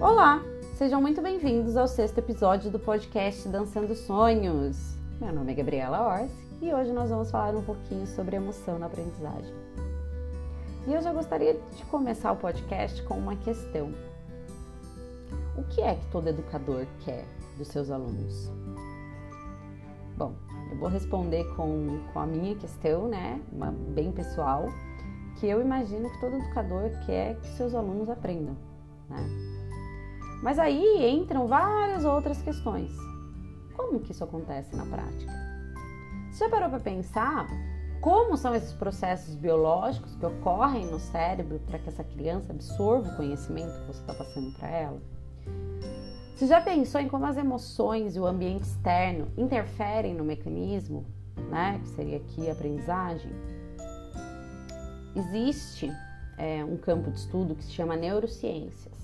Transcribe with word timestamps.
Olá, 0.00 0.40
sejam 0.76 1.00
muito 1.00 1.20
bem-vindos 1.20 1.76
ao 1.76 1.88
sexto 1.88 2.18
episódio 2.18 2.70
do 2.70 2.78
podcast 2.78 3.48
Dançando 3.48 3.96
Sonhos. 3.96 4.96
Meu 5.20 5.32
nome 5.32 5.50
é 5.50 5.56
Gabriela 5.56 6.06
Orsi 6.06 6.32
e 6.62 6.72
hoje 6.72 6.92
nós 6.92 7.10
vamos 7.10 7.32
falar 7.32 7.52
um 7.56 7.64
pouquinho 7.64 8.06
sobre 8.06 8.36
emoção 8.36 8.78
na 8.78 8.86
aprendizagem. 8.86 9.52
E 10.86 10.92
eu 10.94 11.02
já 11.02 11.12
gostaria 11.12 11.54
de 11.54 11.84
começar 11.86 12.30
o 12.30 12.36
podcast 12.36 13.02
com 13.02 13.18
uma 13.18 13.34
questão. 13.38 13.92
O 15.56 15.64
que 15.64 15.80
é 15.80 15.96
que 15.96 16.06
todo 16.12 16.28
educador 16.28 16.86
quer 17.00 17.24
dos 17.56 17.66
seus 17.66 17.90
alunos? 17.90 18.52
Bom, 20.16 20.32
eu 20.70 20.78
vou 20.78 20.88
responder 20.88 21.42
com, 21.56 22.04
com 22.12 22.20
a 22.20 22.26
minha 22.26 22.54
questão, 22.54 23.08
né, 23.08 23.42
uma, 23.50 23.72
bem 23.72 24.12
pessoal, 24.12 24.66
que 25.40 25.46
eu 25.48 25.60
imagino 25.60 26.08
que 26.08 26.20
todo 26.20 26.36
educador 26.36 26.88
quer 27.04 27.34
que 27.40 27.48
seus 27.56 27.74
alunos 27.74 28.08
aprendam, 28.08 28.56
né? 29.10 29.57
Mas 30.42 30.58
aí 30.58 31.10
entram 31.10 31.46
várias 31.46 32.04
outras 32.04 32.40
questões. 32.42 32.92
Como 33.76 34.00
que 34.00 34.12
isso 34.12 34.24
acontece 34.24 34.74
na 34.76 34.84
prática? 34.86 35.32
Você 36.30 36.44
já 36.44 36.50
parou 36.50 36.68
para 36.68 36.80
pensar 36.80 37.46
como 38.00 38.36
são 38.36 38.54
esses 38.54 38.72
processos 38.72 39.34
biológicos 39.34 40.14
que 40.14 40.24
ocorrem 40.24 40.86
no 40.86 41.00
cérebro 41.00 41.60
para 41.66 41.78
que 41.78 41.88
essa 41.88 42.04
criança 42.04 42.52
absorva 42.52 43.10
o 43.10 43.16
conhecimento 43.16 43.80
que 43.80 43.86
você 43.86 44.00
está 44.00 44.14
passando 44.14 44.52
para 44.56 44.68
ela? 44.68 45.02
Você 46.34 46.46
já 46.46 46.60
pensou 46.60 47.00
em 47.00 47.08
como 47.08 47.26
as 47.26 47.36
emoções 47.36 48.14
e 48.14 48.20
o 48.20 48.26
ambiente 48.26 48.62
externo 48.62 49.26
interferem 49.36 50.14
no 50.14 50.22
mecanismo, 50.22 51.04
né? 51.50 51.80
Que 51.82 51.88
seria 51.88 52.18
aqui 52.18 52.48
a 52.48 52.52
aprendizagem? 52.52 53.32
Existe 55.16 55.90
é, 56.36 56.64
um 56.64 56.76
campo 56.76 57.10
de 57.10 57.18
estudo 57.18 57.56
que 57.56 57.64
se 57.64 57.72
chama 57.72 57.96
neurociências. 57.96 58.97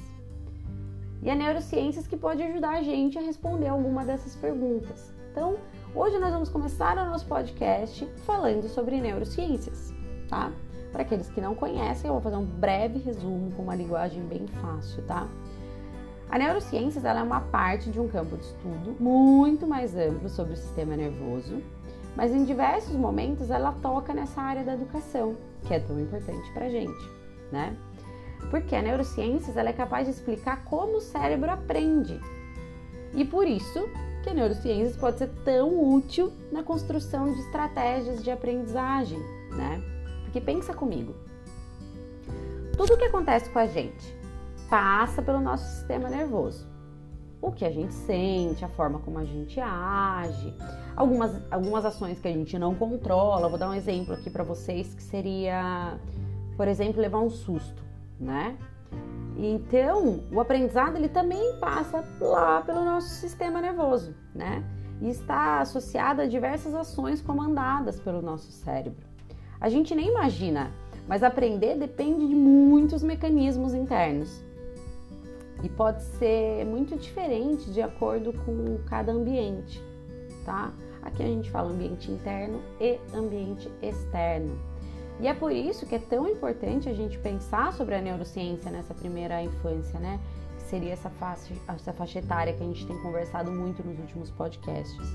E 1.25 1.31
a 1.31 1.35
neurociências 1.35 2.07
que 2.07 2.19
pode 2.19 2.43
ajudar 2.43 2.77
a 2.77 2.83
gente 2.83 3.19
a 3.19 3.23
responder 3.23 3.69
alguma 3.69 4.05
dessas 4.05 4.37
perguntas. 4.37 5.11
Então, 5.33 5.57
hoje 5.95 6.19
nós 6.19 6.31
vamos 6.31 6.51
começar 6.51 6.99
o 6.99 7.07
nosso 7.07 7.25
podcast 7.25 8.07
falando 8.27 8.69
sobre 8.69 9.01
neurociências, 9.01 9.91
tá? 10.29 10.53
Para 10.93 11.01
aqueles 11.01 11.31
que 11.31 11.41
não 11.41 11.55
conhecem, 11.55 12.09
eu 12.09 12.13
vou 12.13 12.21
fazer 12.21 12.37
um 12.37 12.45
breve 12.45 12.99
resumo 12.99 13.51
com 13.53 13.63
uma 13.63 13.75
linguagem 13.75 14.23
bem 14.27 14.47
fácil, 14.47 15.03
tá? 15.05 15.27
A 16.29 16.39
neurociências 16.39 17.07
ela 17.07 17.21
é 17.21 17.23
uma 17.23 17.41
parte 17.41 17.91
de 17.91 17.99
um 17.99 18.07
campo 18.07 18.37
de 18.37 18.45
estudo 18.45 18.95
muito 19.01 19.67
mais 19.67 19.97
amplo 19.97 20.29
sobre 20.29 20.53
o 20.53 20.57
sistema 20.57 20.95
nervoso, 20.95 21.63
mas 22.15 22.35
em 22.35 22.45
diversos 22.45 22.95
momentos 22.95 23.51
ela 23.51 23.73
toca 23.73 24.13
nessa 24.13 24.43
área 24.43 24.63
da 24.63 24.75
educação, 24.75 25.37
que 25.63 25.73
é 25.73 25.81
tão 25.81 25.99
importante 25.99 26.53
para 26.53 26.69
gente, 26.69 27.11
né? 27.51 27.75
Porque 28.51 28.75
a 28.75 28.83
neurociências 28.83 29.57
ela 29.57 29.71
é 29.71 29.73
capaz 29.73 30.07
de 30.07 30.13
explicar 30.13 30.65
como 30.65 30.99
o 30.99 31.01
cérebro 31.01 31.51
aprende. 31.51 32.21
E 33.13 33.25
por 33.25 33.47
isso 33.47 33.89
que 34.23 34.31
a 34.31 34.35
neurociências 34.35 34.97
pode 34.97 35.19
ser 35.19 35.29
tão 35.45 35.95
útil 35.95 36.33
na 36.51 36.63
construção 36.63 37.33
de 37.33 37.41
estratégias 37.41 38.23
de 38.25 38.31
aprendizagem, 38.31 39.19
né? 39.51 39.81
Porque 40.25 40.41
pensa 40.41 40.73
comigo. 40.73 41.15
Tudo 42.77 42.95
o 42.95 42.97
que 42.97 43.05
acontece 43.05 43.51
com 43.51 43.59
a 43.59 43.67
gente 43.67 44.17
passa 44.69 45.23
pelo 45.23 45.41
nosso 45.41 45.65
sistema 45.77 46.09
nervoso. 46.09 46.67
O 47.41 47.53
que 47.53 47.65
a 47.65 47.71
gente 47.71 47.93
sente, 47.93 48.65
a 48.65 48.69
forma 48.69 48.99
como 49.01 49.19
a 49.19 49.25
gente 49.25 49.61
age, 49.61 50.55
algumas, 50.97 51.41
algumas 51.53 51.85
ações 51.85 52.19
que 52.19 52.27
a 52.27 52.33
gente 52.33 52.59
não 52.59 52.75
controla. 52.75 53.49
Vou 53.49 53.59
dar 53.59 53.69
um 53.69 53.75
exemplo 53.75 54.15
aqui 54.15 54.31
para 54.31 54.43
vocês 54.43 54.95
que 54.95 55.03
seria, 55.03 55.99
por 56.57 56.67
exemplo, 56.67 57.01
levar 57.01 57.21
um 57.21 57.31
susto 57.31 57.85
né? 58.19 58.57
Então, 59.37 60.21
o 60.33 60.41
aprendizado 60.41 60.97
ele 60.97 61.09
também 61.09 61.57
passa 61.59 62.05
lá 62.21 62.63
pelo 62.63 62.85
nosso 62.85 63.09
sistema 63.09 63.61
nervoso, 63.61 64.15
né? 64.35 64.65
E 65.01 65.09
está 65.09 65.61
associado 65.61 66.23
a 66.23 66.27
diversas 66.27 66.75
ações 66.75 67.21
comandadas 67.21 67.99
pelo 67.99 68.23
nosso 68.23 68.53
cérebro. 68.53 69.05
A 69.61 69.69
gente 69.69 69.95
nem 69.95 70.09
imagina, 70.09 70.71
mas 71.09 71.23
aprender 71.23 71.77
depende 71.77 72.27
de 72.29 72.35
muitos 72.35 73.03
mecanismos 73.03 73.75
internos. 73.75 74.43
E 75.63 75.69
pode 75.69 76.03
ser 76.03 76.65
muito 76.67 76.97
diferente 76.97 77.71
de 77.71 77.83
acordo 77.83 78.33
com 78.45 78.79
cada 78.87 79.13
ambiente, 79.13 79.83
tá? 80.45 80.73
Aqui 81.03 81.23
a 81.23 81.27
gente 81.27 81.51
fala 81.51 81.71
ambiente 81.71 82.11
interno 82.11 82.61
e 82.81 82.99
ambiente 83.15 83.71
externo. 83.83 84.59
E 85.21 85.29
é 85.29 85.35
por 85.35 85.53
isso 85.53 85.87
que 85.87 85.95
é 85.95 85.99
tão 85.99 86.29
importante 86.29 86.89
a 86.89 86.95
gente 86.95 87.19
pensar 87.19 87.73
sobre 87.73 87.95
a 87.95 88.01
neurociência 88.01 88.71
nessa 88.71 88.93
primeira 88.93 89.43
infância, 89.43 89.99
né? 90.01 90.19
Que 90.57 90.63
seria 90.63 90.93
essa 90.93 91.09
faixa, 91.11 91.55
essa 91.69 91.93
faixa 91.93 92.19
etária 92.19 92.53
que 92.53 92.63
a 92.63 92.67
gente 92.67 92.87
tem 92.87 92.99
conversado 93.01 93.51
muito 93.51 93.87
nos 93.87 93.99
últimos 93.99 94.31
podcasts. 94.31 95.07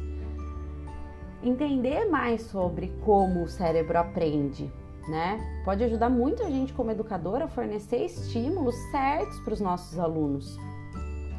Entender 1.43 2.05
mais 2.09 2.41
sobre 2.43 2.93
como 3.03 3.43
o 3.43 3.47
cérebro 3.47 3.97
aprende, 3.97 4.71
né? 5.07 5.61
Pode 5.65 5.83
ajudar 5.83 6.09
muito 6.09 6.43
a 6.43 6.49
gente 6.49 6.73
como 6.73 6.91
educadora 6.91 7.45
a 7.45 7.47
fornecer 7.49 8.05
estímulos 8.05 8.75
certos 8.91 9.39
para 9.41 9.53
os 9.53 9.59
nossos 9.59 9.99
alunos 9.99 10.57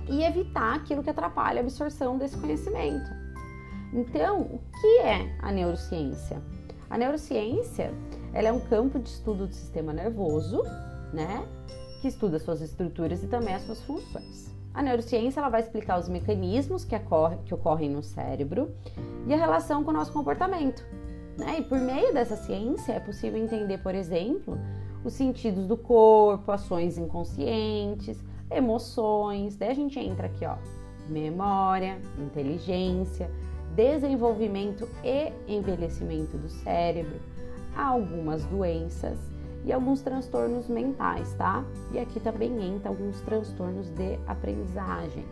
e 0.09 0.23
evitar 0.23 0.75
aquilo 0.75 1.03
que 1.03 1.11
atrapalha 1.11 1.61
a 1.61 1.63
absorção 1.63 2.19
desse 2.19 2.37
conhecimento. 2.37 3.11
Então, 3.93 4.43
o 4.43 4.61
que 4.81 4.99
é 4.99 5.37
a 5.41 5.53
neurociência? 5.53 6.43
A 6.89 6.99
neurociência 6.99 7.93
ela 8.33 8.49
é 8.49 8.53
um 8.53 8.61
campo 8.61 8.99
de 8.99 9.09
estudo 9.09 9.47
do 9.47 9.55
sistema 9.55 9.93
nervoso, 9.93 10.63
né? 11.13 11.47
Que 12.01 12.09
estuda 12.09 12.39
suas 12.39 12.61
estruturas 12.61 13.23
e 13.23 13.27
também 13.27 13.55
as 13.55 13.63
suas 13.63 13.81
funções. 13.83 14.51
A 14.73 14.83
neurociência 14.83 15.41
ela 15.41 15.49
vai 15.49 15.61
explicar 15.61 15.99
os 15.99 16.09
mecanismos 16.09 16.85
que, 16.85 16.95
ocorre, 16.95 17.37
que 17.45 17.53
ocorrem 17.53 17.91
no 17.91 18.03
cérebro 18.03 18.71
e 19.27 19.35
a 19.35 19.37
relação 19.37 19.83
com 19.83 19.91
o 19.91 19.95
nosso 19.95 20.13
comportamento. 20.13 20.87
Né? 21.37 21.59
E 21.59 21.63
por 21.63 21.79
meio 21.79 22.15
dessa 22.15 22.37
ciência 22.37 22.93
é 22.93 23.01
possível 23.01 23.43
entender, 23.43 23.79
por 23.79 23.95
exemplo, 23.95 24.59
os 25.05 25.13
sentidos 25.15 25.67
do 25.67 25.77
corpo, 25.77 26.53
ações 26.53 26.99
inconscientes, 26.99 28.23
emoções. 28.51 29.57
Daí 29.57 29.71
a 29.71 29.75
gente 29.75 29.99
entra 29.99 30.27
aqui, 30.27 30.45
ó, 30.45 30.57
memória, 31.09 32.01
inteligência, 32.19 33.31
desenvolvimento 33.75 34.89
e 35.03 35.33
envelhecimento 35.49 36.37
do 36.37 36.49
cérebro, 36.49 37.21
algumas 37.77 38.45
doenças 38.47 39.19
e 39.65 39.73
alguns 39.73 40.01
transtornos 40.01 40.69
mentais, 40.69 41.33
tá? 41.35 41.65
E 41.93 41.99
aqui 41.99 42.19
também 42.21 42.63
entra 42.63 42.89
alguns 42.89 43.21
transtornos 43.21 43.89
de 43.91 44.19
aprendizagem. 44.27 45.25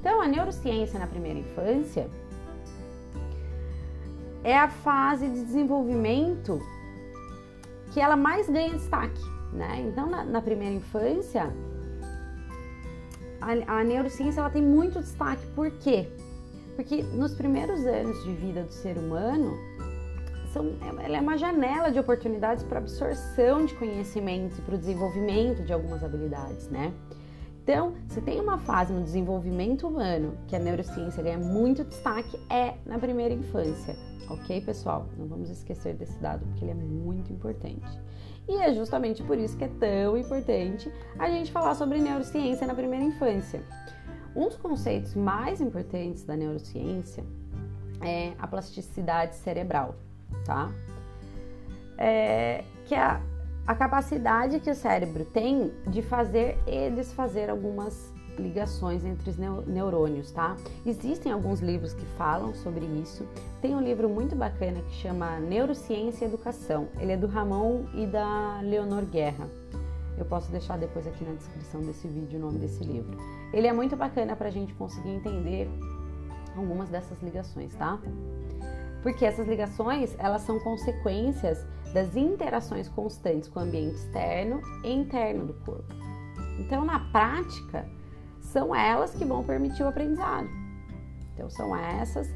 Então, 0.00 0.20
a 0.20 0.28
neurociência 0.28 0.98
na 0.98 1.06
primeira 1.06 1.38
infância 1.38 2.10
é 4.42 4.56
a 4.56 4.68
fase 4.68 5.26
de 5.26 5.42
desenvolvimento 5.42 6.60
que 7.92 8.00
ela 8.00 8.16
mais 8.16 8.48
ganha 8.48 8.74
destaque, 8.74 9.22
né? 9.52 9.80
Então, 9.88 10.10
na, 10.10 10.22
na 10.24 10.42
primeira 10.42 10.74
infância, 10.74 11.50
a, 13.40 13.78
a 13.78 13.84
neurociência 13.84 14.40
ela 14.40 14.50
tem 14.50 14.62
muito 14.62 15.00
destaque. 15.00 15.46
Por 15.54 15.70
quê? 15.70 16.08
Porque 16.76 17.02
nos 17.02 17.34
primeiros 17.34 17.86
anos 17.86 18.22
de 18.24 18.32
vida 18.34 18.64
do 18.64 18.72
ser 18.72 18.98
humano, 18.98 19.56
são, 20.54 20.72
ela 20.80 21.16
é 21.16 21.20
uma 21.20 21.36
janela 21.36 21.90
de 21.90 21.98
oportunidades 21.98 22.62
para 22.62 22.78
absorção 22.78 23.66
de 23.66 23.74
conhecimentos 23.74 24.56
e 24.56 24.62
para 24.62 24.76
o 24.76 24.78
desenvolvimento 24.78 25.64
de 25.64 25.72
algumas 25.72 26.04
habilidades, 26.04 26.68
né? 26.70 26.94
Então, 27.62 27.94
se 28.08 28.20
tem 28.20 28.40
uma 28.40 28.58
fase 28.58 28.92
no 28.92 29.02
desenvolvimento 29.02 29.88
humano 29.88 30.38
que 30.46 30.54
a 30.54 30.58
neurociência 30.58 31.22
ganha 31.22 31.38
muito 31.38 31.82
destaque, 31.82 32.38
é 32.48 32.74
na 32.86 32.98
primeira 32.98 33.34
infância. 33.34 33.96
Ok, 34.30 34.60
pessoal? 34.60 35.08
Não 35.18 35.26
vamos 35.26 35.50
esquecer 35.50 35.94
desse 35.94 36.18
dado 36.18 36.46
porque 36.46 36.64
ele 36.64 36.72
é 36.72 36.74
muito 36.74 37.32
importante. 37.32 38.00
E 38.46 38.56
é 38.56 38.72
justamente 38.72 39.22
por 39.22 39.38
isso 39.38 39.56
que 39.56 39.64
é 39.64 39.68
tão 39.68 40.16
importante 40.16 40.92
a 41.18 41.28
gente 41.30 41.50
falar 41.50 41.74
sobre 41.74 41.98
neurociência 41.98 42.66
na 42.66 42.74
primeira 42.74 43.04
infância. 43.04 43.62
Um 44.36 44.46
dos 44.48 44.56
conceitos 44.56 45.14
mais 45.14 45.60
importantes 45.60 46.24
da 46.24 46.36
neurociência 46.36 47.24
é 48.02 48.34
a 48.38 48.46
plasticidade 48.46 49.36
cerebral 49.36 49.94
tá? 50.44 50.70
É, 51.96 52.64
que 52.86 52.94
é 52.94 53.00
a, 53.00 53.20
a 53.66 53.74
capacidade 53.74 54.60
que 54.60 54.70
o 54.70 54.74
cérebro 54.74 55.24
tem 55.24 55.72
de 55.86 56.02
fazer 56.02 56.58
e 56.66 56.90
desfazer 56.90 57.50
algumas 57.50 58.12
ligações 58.38 59.04
entre 59.04 59.30
os 59.30 59.36
neurônios, 59.36 60.30
tá? 60.30 60.56
Existem 60.84 61.32
alguns 61.32 61.60
livros 61.60 61.94
que 61.94 62.04
falam 62.18 62.54
sobre 62.54 62.84
isso. 62.84 63.26
Tem 63.60 63.74
um 63.74 63.80
livro 63.80 64.08
muito 64.08 64.34
bacana 64.34 64.80
que 64.82 64.94
chama 64.96 65.38
Neurociência 65.38 66.24
e 66.24 66.28
Educação. 66.28 66.88
Ele 66.98 67.12
é 67.12 67.16
do 67.16 67.26
Ramon 67.26 67.84
e 67.94 68.06
da 68.06 68.60
Leonor 68.62 69.04
Guerra. 69.04 69.48
Eu 70.16 70.24
posso 70.24 70.50
deixar 70.50 70.78
depois 70.78 71.06
aqui 71.06 71.24
na 71.24 71.34
descrição 71.34 71.80
desse 71.80 72.06
vídeo 72.06 72.38
o 72.38 72.42
nome 72.42 72.58
desse 72.58 72.84
livro. 72.84 73.16
Ele 73.52 73.66
é 73.66 73.72
muito 73.72 73.96
bacana 73.96 74.36
para 74.36 74.48
a 74.48 74.50
gente 74.50 74.72
conseguir 74.74 75.10
entender 75.10 75.68
algumas 76.56 76.88
dessas 76.88 77.20
ligações, 77.20 77.74
tá? 77.74 77.98
Porque 79.04 79.26
essas 79.26 79.46
ligações 79.46 80.16
elas 80.18 80.40
são 80.42 80.58
consequências 80.58 81.64
das 81.92 82.16
interações 82.16 82.88
constantes 82.88 83.50
com 83.50 83.60
o 83.60 83.62
ambiente 83.62 83.96
externo 83.96 84.62
e 84.82 84.90
interno 84.90 85.44
do 85.44 85.52
corpo. 85.52 85.94
Então, 86.58 86.86
na 86.86 86.98
prática, 86.98 87.86
são 88.40 88.74
elas 88.74 89.14
que 89.14 89.22
vão 89.22 89.44
permitir 89.44 89.82
o 89.82 89.88
aprendizado. 89.88 90.48
Então, 91.34 91.50
são 91.50 91.76
essas 91.76 92.34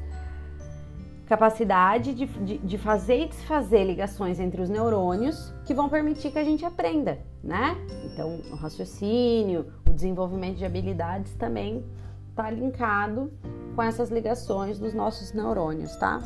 capacidade 1.25 2.13
de, 2.13 2.25
de, 2.25 2.57
de, 2.59 2.77
fazer 2.77 3.23
e 3.23 3.27
desfazer 3.27 3.83
ligações 3.83 4.39
entre 4.39 4.61
os 4.61 4.69
neurônios 4.69 5.53
que 5.65 5.73
vão 5.75 5.89
permitir 5.89 6.31
que 6.31 6.39
a 6.39 6.43
gente 6.43 6.65
aprenda, 6.65 7.19
né? 7.43 7.75
Então, 8.05 8.41
o 8.51 8.55
raciocínio, 8.55 9.71
o 9.87 9.93
desenvolvimento 9.93 10.57
de 10.57 10.65
habilidades 10.65 11.33
também 11.35 11.83
está 12.29 12.49
linkado 12.49 13.31
com 13.75 13.81
essas 13.81 14.09
ligações 14.09 14.79
dos 14.79 14.93
nossos 14.93 15.31
neurônios, 15.33 15.95
tá? 15.97 16.19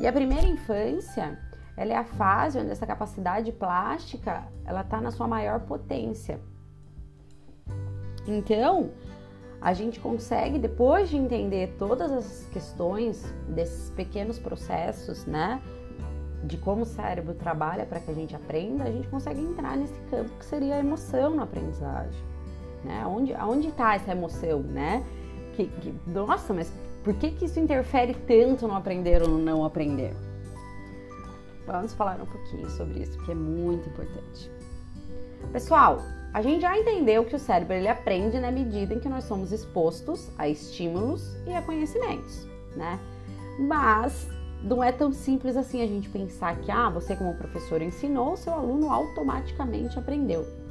E 0.00 0.06
a 0.06 0.12
primeira 0.12 0.46
infância, 0.46 1.38
ela 1.76 1.92
é 1.92 1.96
a 1.96 2.04
fase 2.04 2.58
onde 2.58 2.70
essa 2.70 2.86
capacidade 2.86 3.50
plástica, 3.52 4.44
ela 4.64 4.82
está 4.82 5.00
na 5.00 5.10
sua 5.10 5.26
maior 5.26 5.60
potência. 5.60 6.40
Então, 8.26 8.90
a 9.60 9.72
gente 9.72 10.00
consegue, 10.00 10.58
depois 10.58 11.08
de 11.08 11.16
entender 11.16 11.76
todas 11.78 12.10
essas 12.10 12.46
questões 12.52 13.22
desses 13.48 13.90
pequenos 13.90 14.38
processos, 14.38 15.24
né, 15.24 15.62
de 16.42 16.56
como 16.56 16.82
o 16.82 16.84
cérebro 16.84 17.34
trabalha 17.34 17.86
para 17.86 18.00
que 18.00 18.10
a 18.10 18.14
gente 18.14 18.34
aprenda, 18.34 18.84
a 18.84 18.90
gente 18.90 19.06
consegue 19.08 19.40
entrar 19.40 19.76
nesse 19.76 19.98
campo 20.10 20.30
que 20.38 20.44
seria 20.44 20.76
a 20.76 20.78
emoção 20.80 21.36
na 21.36 21.44
aprendizagem, 21.44 22.20
né? 22.82 23.06
Onde, 23.06 23.32
onde 23.34 23.68
está 23.68 23.94
essa 23.94 24.10
emoção, 24.10 24.60
né? 24.60 25.04
Que, 25.54 25.66
que, 25.66 25.94
nossa, 26.06 26.52
mas 26.52 26.72
por 27.02 27.14
que, 27.14 27.30
que 27.32 27.46
isso 27.46 27.58
interfere 27.58 28.14
tanto 28.14 28.66
no 28.66 28.74
aprender 28.74 29.22
ou 29.22 29.28
no 29.28 29.38
não 29.38 29.64
aprender? 29.64 30.14
Vamos 31.66 31.92
falar 31.94 32.20
um 32.20 32.26
pouquinho 32.26 32.68
sobre 32.70 33.02
isso, 33.02 33.18
que 33.24 33.32
é 33.32 33.34
muito 33.34 33.88
importante. 33.88 34.50
Pessoal, 35.52 36.00
a 36.32 36.40
gente 36.40 36.62
já 36.62 36.78
entendeu 36.78 37.24
que 37.24 37.36
o 37.36 37.38
cérebro 37.38 37.74
ele 37.74 37.88
aprende 37.88 38.38
na 38.38 38.50
medida 38.50 38.94
em 38.94 39.00
que 39.00 39.08
nós 39.08 39.24
somos 39.24 39.52
expostos 39.52 40.30
a 40.38 40.48
estímulos 40.48 41.36
e 41.46 41.54
a 41.54 41.62
conhecimentos, 41.62 42.46
né? 42.76 42.98
Mas 43.58 44.28
não 44.62 44.82
é 44.82 44.92
tão 44.92 45.12
simples 45.12 45.56
assim 45.56 45.82
a 45.82 45.86
gente 45.86 46.08
pensar 46.08 46.56
que 46.60 46.70
ah, 46.70 46.88
você 46.88 47.16
como 47.16 47.34
professor 47.34 47.82
ensinou, 47.82 48.36
seu 48.36 48.52
aluno 48.52 48.90
automaticamente 48.90 49.98
aprendeu. 49.98 50.61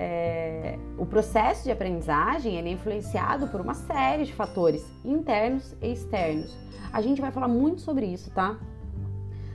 É, 0.00 0.78
o 0.96 1.04
processo 1.04 1.64
de 1.64 1.72
aprendizagem 1.72 2.56
é 2.56 2.70
influenciado 2.70 3.48
por 3.48 3.60
uma 3.60 3.74
série 3.74 4.24
de 4.24 4.32
fatores 4.32 4.86
internos 5.04 5.74
e 5.82 5.92
externos. 5.92 6.56
A 6.92 7.02
gente 7.02 7.20
vai 7.20 7.32
falar 7.32 7.48
muito 7.48 7.80
sobre 7.80 8.06
isso, 8.06 8.30
tá? 8.30 8.56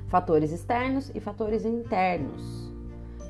Fatores 0.10 0.52
externos 0.52 1.10
e 1.16 1.22
fatores 1.22 1.64
internos. 1.64 2.70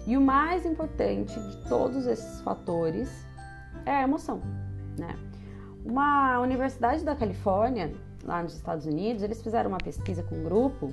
E 0.07 0.18
o 0.18 0.21
mais 0.21 0.65
importante 0.65 1.39
de 1.39 1.69
todos 1.69 2.07
esses 2.07 2.42
fatores 2.42 3.10
é 3.86 3.92
a 3.92 4.01
emoção, 4.01 4.42
né? 4.98 5.16
Uma 5.86 6.39
universidade 6.39 7.04
da 7.04 7.16
Califórnia, 7.16 7.94
lá 8.24 8.42
nos 8.42 8.56
Estados 8.56 8.88
Unidos, 8.88 9.21
eles 9.21 9.42
fizeram 9.42 9.69
uma 9.69 9.77
pesquisa 9.77 10.24
com 10.24 10.36
um 10.36 10.44
grupo 10.44 10.92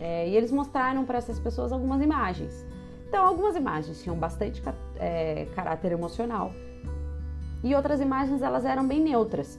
é, 0.00 0.28
e 0.28 0.34
eles 0.34 0.50
mostraram 0.50 1.04
para 1.04 1.18
essas 1.18 1.38
pessoas 1.38 1.72
algumas 1.72 2.00
imagens. 2.00 2.66
Então, 3.08 3.24
algumas 3.24 3.56
imagens 3.56 4.02
tinham 4.02 4.16
bastante 4.16 4.62
é, 4.96 5.46
caráter 5.54 5.92
emocional 5.92 6.52
e 7.64 7.74
outras 7.74 8.00
imagens 8.00 8.42
elas 8.42 8.64
eram 8.64 8.86
bem 8.86 9.00
neutras. 9.00 9.58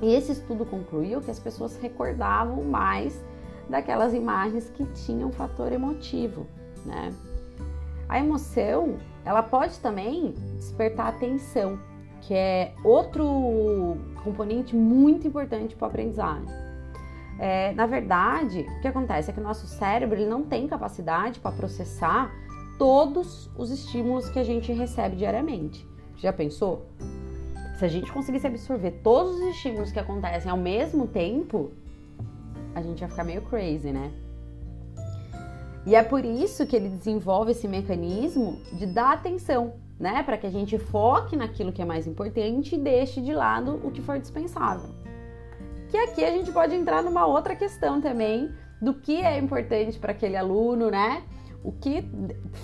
E 0.00 0.14
esse 0.14 0.32
estudo 0.32 0.64
concluiu 0.64 1.20
que 1.20 1.30
as 1.30 1.38
pessoas 1.38 1.76
recordavam 1.76 2.64
mais 2.64 3.22
daquelas 3.68 4.12
imagens 4.14 4.70
que 4.70 4.84
tinham 4.86 5.30
fator 5.30 5.70
emotivo, 5.70 6.46
né? 6.84 7.12
A 8.08 8.18
emoção, 8.18 8.96
ela 9.24 9.42
pode 9.42 9.78
também 9.78 10.34
despertar 10.56 11.08
atenção, 11.08 11.78
que 12.22 12.34
é 12.34 12.74
outro 12.82 13.96
componente 14.24 14.74
muito 14.74 15.28
importante 15.28 15.76
para 15.76 15.86
o 15.86 15.88
aprendizagem. 15.88 16.48
É, 17.38 17.72
na 17.72 17.86
verdade, 17.86 18.60
o 18.60 18.80
que 18.80 18.88
acontece 18.88 19.30
é 19.30 19.32
que 19.32 19.40
o 19.40 19.42
nosso 19.42 19.66
cérebro 19.66 20.18
ele 20.18 20.28
não 20.28 20.42
tem 20.42 20.66
capacidade 20.68 21.40
para 21.40 21.52
processar 21.52 22.30
todos 22.78 23.50
os 23.56 23.70
estímulos 23.70 24.28
que 24.28 24.38
a 24.38 24.44
gente 24.44 24.72
recebe 24.72 25.16
diariamente. 25.16 25.86
Já 26.16 26.32
pensou? 26.32 26.86
Se 27.78 27.84
a 27.84 27.88
gente 27.88 28.12
conseguisse 28.12 28.46
absorver 28.46 28.92
todos 29.02 29.36
os 29.36 29.56
estímulos 29.56 29.90
que 29.90 29.98
acontecem 29.98 30.50
ao 30.50 30.56
mesmo 30.56 31.06
tempo, 31.06 31.72
a 32.74 32.82
gente 32.82 33.00
ia 33.00 33.08
ficar 33.08 33.24
meio 33.24 33.42
crazy, 33.42 33.90
né? 33.90 34.12
E 35.84 35.96
é 35.96 36.02
por 36.02 36.24
isso 36.24 36.64
que 36.64 36.76
ele 36.76 36.88
desenvolve 36.88 37.50
esse 37.50 37.66
mecanismo 37.66 38.60
de 38.72 38.86
dar 38.86 39.14
atenção, 39.14 39.74
né? 39.98 40.22
Para 40.22 40.38
que 40.38 40.46
a 40.46 40.50
gente 40.50 40.78
foque 40.78 41.36
naquilo 41.36 41.72
que 41.72 41.82
é 41.82 41.84
mais 41.84 42.06
importante 42.06 42.76
e 42.76 42.78
deixe 42.78 43.20
de 43.20 43.34
lado 43.34 43.80
o 43.84 43.90
que 43.90 44.00
for 44.00 44.18
dispensável. 44.18 44.90
Que 45.88 45.96
aqui 45.96 46.24
a 46.24 46.30
gente 46.30 46.52
pode 46.52 46.74
entrar 46.74 47.02
numa 47.02 47.26
outra 47.26 47.56
questão 47.56 48.00
também 48.00 48.50
do 48.80 48.94
que 48.94 49.20
é 49.20 49.38
importante 49.38 49.98
para 49.98 50.12
aquele 50.12 50.36
aluno, 50.36 50.90
né? 50.90 51.22
O 51.64 51.72
que 51.72 52.04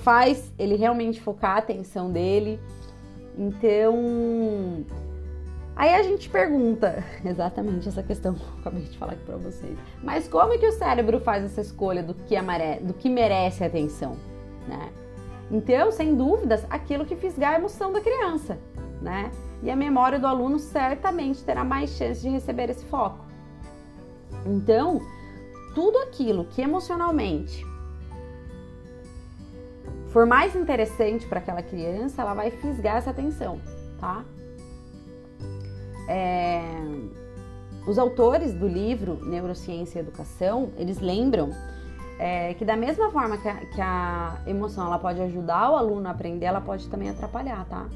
faz 0.03 0.53
ele 0.59 0.77
realmente 0.77 1.21
focar 1.21 1.56
a 1.56 1.59
atenção 1.59 2.11
dele. 2.11 2.59
Então, 3.37 4.85
Aí 5.79 5.95
a 5.95 6.03
gente 6.03 6.29
pergunta 6.29 7.05
exatamente 7.25 7.89
essa 7.89 8.03
questão 8.03 8.35
que 8.35 8.43
eu 8.43 8.49
acabei 8.59 8.83
de 8.83 8.99
falar 8.99 9.12
aqui 9.12 9.25
para 9.25 9.37
vocês. 9.37 9.79
Mas 10.03 10.27
como 10.27 10.53
é 10.53 10.59
que 10.59 10.67
o 10.67 10.73
cérebro 10.73 11.21
faz 11.21 11.45
essa 11.45 11.61
escolha 11.61 12.03
do 12.03 12.15
que, 12.15 12.35
amare... 12.35 12.81
do 12.81 12.93
que 12.93 13.09
merece 13.09 13.62
atenção, 13.62 14.17
né? 14.67 14.91
Então, 15.49 15.93
sem 15.93 16.17
dúvidas, 16.17 16.67
aquilo 16.69 17.06
que 17.06 17.15
fisgar 17.15 17.55
a 17.55 17.59
emoção 17.59 17.93
da 17.93 18.00
criança, 18.00 18.59
né? 19.00 19.31
E 19.62 19.71
a 19.71 19.77
memória 19.77 20.19
do 20.19 20.27
aluno 20.27 20.59
certamente 20.59 21.45
terá 21.45 21.62
mais 21.62 21.91
chance 21.91 22.21
de 22.21 22.29
receber 22.29 22.69
esse 22.71 22.85
foco. 22.87 23.25
Então, 24.45 25.00
tudo 25.77 25.97
aquilo 25.99 26.45
que 26.47 26.61
emocionalmente 26.61 27.65
for 30.09 30.27
mais 30.27 30.55
interessante 30.57 31.27
para 31.27 31.39
aquela 31.39 31.63
criança, 31.63 32.23
ela 32.23 32.35
vai 32.35 32.51
fisgar 32.51 32.97
essa 32.97 33.11
atenção, 33.11 33.61
tá? 34.01 34.25
É, 36.09 36.63
os 37.87 37.99
autores 37.99 38.53
do 38.55 38.67
livro 38.67 39.19
Neurociência 39.27 39.99
e 39.99 40.03
Educação, 40.03 40.71
eles 40.77 41.01
lembram 41.01 41.51
é, 42.19 42.55
que 42.55 42.65
da 42.65 42.77
mesma 42.77 43.11
forma 43.11 43.39
que 43.39 43.49
a, 43.49 43.55
que 43.67 43.81
a, 43.81 44.39
emoção 44.47 44.87
ela 44.87 44.99
pode 44.99 45.21
ajudar 45.21 45.71
o 45.71 45.77
aluno 45.77 46.09
a 46.09 46.11
aprender, 46.11 46.47
ela 46.47 46.61
pode 46.61 46.89
também 46.89 47.11
atrapalhar, 47.11 47.65
tá? 47.67 47.87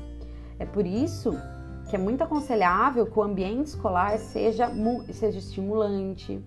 É 0.59 0.65
por 0.65 0.87
isso 0.87 1.37
que 1.91 1.97
é 1.97 1.99
muito 1.99 2.23
aconselhável 2.23 3.05
que 3.05 3.19
o 3.19 3.23
ambiente 3.23 3.67
escolar 3.67 4.17
seja, 4.19 4.71
seja 5.13 5.39
estimulante, 5.39 6.41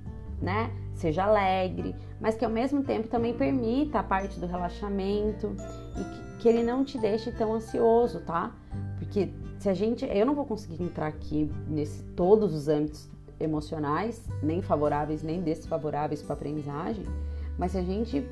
né? 0.46 0.72
Seja 0.94 1.24
alegre, 1.24 1.96
mas 2.22 2.36
que 2.36 2.46
ao 2.46 2.52
mesmo 2.52 2.84
tempo 2.84 3.08
também 3.08 3.34
permita 3.34 4.00
a 4.00 4.04
parte 4.04 4.40
do 4.40 4.46
relaxamento 4.46 5.56
e 6.00 6.04
que, 6.04 6.38
que 6.44 6.48
ele 6.48 6.64
não 6.64 6.86
te 6.86 7.00
deixe 7.00 7.32
tão 7.32 7.56
ansioso, 7.56 8.22
tá? 8.22 8.56
Porque 9.00 9.34
se 9.58 9.68
a 9.68 9.74
gente, 9.74 10.06
eu 10.06 10.24
não 10.24 10.36
vou 10.36 10.46
conseguir 10.46 10.84
entrar 10.84 11.08
aqui 11.08 11.52
nesse 11.68 12.04
todos 12.16 12.54
os 12.54 12.68
âmbitos 12.68 13.10
emocionais, 13.40 14.24
nem 14.42 14.62
favoráveis 14.62 15.24
nem 15.24 15.42
desfavoráveis 15.42 16.22
para 16.22 16.36
aprendizagem, 16.36 17.04
mas 17.58 17.72
se 17.72 17.80
a 17.80 17.84
gente 17.84 18.24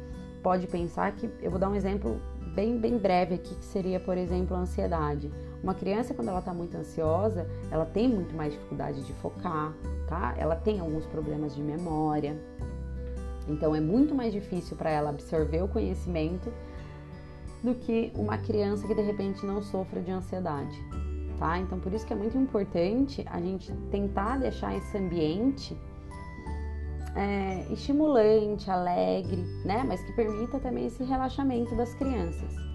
pode 0.44 0.68
pensar 0.68 1.12
que 1.14 1.30
eu 1.42 1.50
vou 1.50 1.60
dar 1.60 1.70
um 1.70 1.76
exemplo 1.76 2.22
bem 2.54 2.78
bem 2.78 2.98
breve 2.98 3.36
aqui 3.36 3.56
que 3.56 3.66
seria, 3.66 4.00
por 4.00 4.18
exemplo, 4.18 4.56
a 4.56 4.60
ansiedade. 4.60 5.32
Uma 5.64 5.74
criança 5.74 6.14
quando 6.14 6.28
ela 6.28 6.40
está 6.40 6.54
muito 6.54 6.78
ansiosa, 6.78 7.48
ela 7.72 7.86
tem 7.86 8.08
muito 8.08 8.36
mais 8.36 8.54
dificuldade 8.54 9.02
de 9.04 9.14
focar, 9.14 9.74
tá? 10.14 10.36
Ela 10.38 10.56
tem 10.56 10.80
alguns 10.80 11.06
problemas 11.08 11.56
de 11.56 11.62
memória. 11.62 12.38
Então 13.48 13.76
é 13.76 13.82
muito 13.82 14.14
mais 14.14 14.32
difícil 14.32 14.78
para 14.78 14.90
ela 14.90 15.10
absorver 15.10 15.62
o 15.64 15.68
conhecimento 15.68 16.52
do 17.64 17.74
que 17.76 18.12
uma 18.16 18.38
criança 18.38 18.88
que 18.88 18.94
de 18.94 19.02
repente 19.02 19.46
não 19.46 19.62
sofra 19.62 20.02
de 20.02 20.12
ansiedade 20.12 20.78
tá? 21.44 21.60
Então 21.60 21.80
por 21.80 21.94
isso 21.94 22.06
que 22.06 22.14
é 22.14 22.16
muito 22.16 22.38
importante 22.38 23.26
a 23.30 23.40
gente 23.40 23.74
tentar 23.92 24.38
deixar 24.38 24.76
esse 24.78 24.98
ambiente 24.98 25.78
é, 27.16 27.66
estimulante, 27.72 28.72
alegre, 28.72 29.44
né? 29.66 29.84
Mas 29.86 30.02
que 30.04 30.14
permita 30.14 30.60
também 30.60 30.86
esse 30.86 31.04
relaxamento 31.04 31.76
das 31.76 31.94
crianças. 31.96 32.73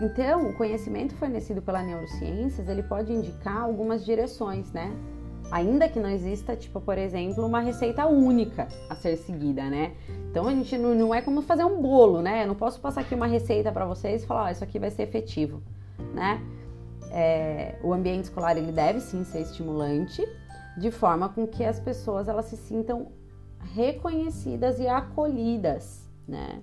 Então, 0.00 0.48
o 0.48 0.54
conhecimento 0.54 1.14
fornecido 1.14 1.60
pela 1.60 1.82
neurociências, 1.82 2.68
ele 2.68 2.82
pode 2.82 3.12
indicar 3.12 3.62
algumas 3.62 4.04
direções, 4.04 4.72
né? 4.72 4.92
Ainda 5.50 5.88
que 5.88 5.98
não 5.98 6.10
exista, 6.10 6.54
tipo, 6.54 6.80
por 6.80 6.98
exemplo, 6.98 7.44
uma 7.44 7.60
receita 7.60 8.06
única 8.06 8.68
a 8.88 8.94
ser 8.94 9.16
seguida, 9.16 9.64
né? 9.64 9.94
Então 10.30 10.46
a 10.46 10.50
gente 10.52 10.76
não, 10.76 10.94
não 10.94 11.14
é 11.14 11.22
como 11.22 11.40
fazer 11.42 11.64
um 11.64 11.80
bolo, 11.80 12.20
né? 12.20 12.44
Eu 12.44 12.48
não 12.48 12.54
posso 12.54 12.80
passar 12.80 13.00
aqui 13.00 13.14
uma 13.14 13.26
receita 13.26 13.72
para 13.72 13.86
vocês 13.86 14.22
e 14.22 14.26
falar, 14.26 14.46
oh, 14.46 14.52
isso 14.52 14.62
aqui 14.62 14.78
vai 14.78 14.90
ser 14.90 15.04
efetivo 15.04 15.62
né? 16.14 16.40
É, 17.10 17.78
o 17.82 17.92
ambiente 17.92 18.24
escolar 18.24 18.56
ele 18.56 18.72
deve 18.72 19.00
sim 19.00 19.24
ser 19.24 19.40
estimulante, 19.40 20.26
de 20.76 20.90
forma 20.90 21.28
com 21.28 21.46
que 21.46 21.64
as 21.64 21.80
pessoas 21.80 22.28
elas 22.28 22.46
se 22.46 22.56
sintam 22.56 23.10
reconhecidas 23.74 24.78
e 24.78 24.86
acolhidas, 24.86 26.08
né? 26.26 26.62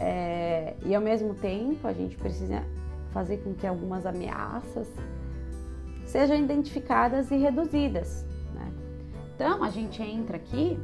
É, 0.00 0.74
e 0.82 0.94
ao 0.94 1.02
mesmo 1.02 1.34
tempo 1.34 1.86
a 1.86 1.92
gente 1.92 2.16
precisa 2.16 2.64
fazer 3.12 3.36
com 3.38 3.52
que 3.52 3.66
algumas 3.66 4.06
ameaças 4.06 4.88
sejam 6.06 6.36
identificadas 6.36 7.30
e 7.30 7.36
reduzidas. 7.36 8.24
Né? 8.54 8.72
Então 9.34 9.62
a 9.62 9.68
gente 9.68 10.02
entra 10.02 10.38
aqui 10.38 10.78